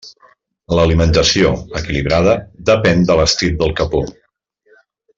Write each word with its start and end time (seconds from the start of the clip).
L'alimentació, 0.77 1.51
equilibrada, 1.81 2.33
depèn 2.73 3.07
de 3.11 3.19
l'estirp 3.23 3.61
del 3.63 3.79
capó. 3.83 4.03